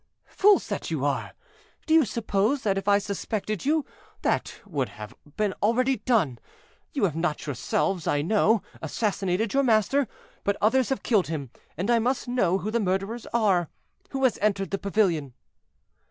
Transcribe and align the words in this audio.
"Fools 0.25 0.65
that 0.65 0.89
you 0.89 1.05
are; 1.05 1.33
do 1.85 1.93
you 1.93 2.05
suppose 2.05 2.63
that 2.63 2.75
if 2.75 2.87
I 2.87 2.97
suspected 2.97 3.65
you, 3.65 3.85
that 4.23 4.59
would 4.65 4.89
have 4.89 5.13
already 5.61 5.97
been 5.97 6.03
done? 6.05 6.39
You 6.91 7.03
have 7.03 7.15
not 7.15 7.45
yourselves, 7.45 8.07
I 8.07 8.23
know, 8.23 8.63
assassinated 8.81 9.53
your 9.53 9.61
master, 9.61 10.07
but 10.43 10.57
others 10.59 10.89
have 10.89 11.03
killed 11.03 11.27
him; 11.27 11.51
and 11.77 11.91
I 11.91 11.99
must 11.99 12.27
know 12.27 12.57
who 12.57 12.71
the 12.71 12.79
murderers 12.79 13.27
are. 13.27 13.69
Who 14.09 14.23
has 14.23 14.39
entered 14.41 14.71
the 14.71 14.79
pavilion?" 14.79 15.35